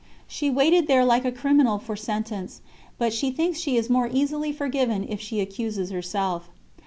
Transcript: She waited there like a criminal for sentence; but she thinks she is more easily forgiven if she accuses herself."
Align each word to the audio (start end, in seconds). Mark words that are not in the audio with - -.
She 0.27 0.49
waited 0.49 0.87
there 0.87 1.05
like 1.05 1.25
a 1.25 1.31
criminal 1.31 1.77
for 1.77 1.95
sentence; 1.95 2.61
but 2.97 3.13
she 3.13 3.29
thinks 3.29 3.59
she 3.59 3.77
is 3.77 3.87
more 3.87 4.09
easily 4.11 4.51
forgiven 4.51 5.05
if 5.07 5.21
she 5.21 5.39
accuses 5.39 5.91
herself." 5.91 6.49